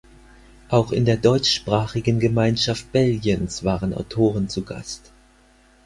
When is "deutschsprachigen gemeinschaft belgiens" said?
1.17-3.63